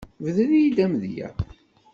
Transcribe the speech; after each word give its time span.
Bder-iyi-d 0.23 0.79
amedya. 0.85 1.27